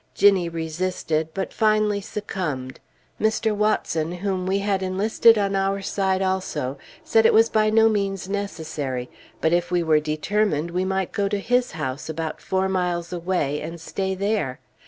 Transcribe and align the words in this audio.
Ginnie 0.15 0.49
resisted; 0.49 1.27
but 1.35 1.53
finally 1.53 2.01
succumbed. 2.01 2.79
Mr. 3.21 3.53
Watson, 3.53 4.11
whom 4.13 4.47
we 4.47 4.57
had 4.57 4.81
enlisted 4.81 5.37
on 5.37 5.55
our 5.55 5.83
side 5.83 6.23
also, 6.23 6.79
said 7.03 7.23
it 7.27 7.35
was 7.35 7.49
by 7.49 7.69
no 7.69 7.87
means 7.87 8.27
necessary, 8.27 9.11
but 9.41 9.53
if 9.53 9.69
we 9.69 9.83
were 9.83 9.99
determined, 9.99 10.71
we 10.71 10.85
might 10.85 11.11
go 11.11 11.29
to 11.29 11.37
his 11.39 11.73
house, 11.73 12.09
about 12.09 12.41
four 12.41 12.67
miles 12.67 13.13
away, 13.13 13.61
and 13.61 13.79
stay 13.79 14.15
there. 14.15 14.59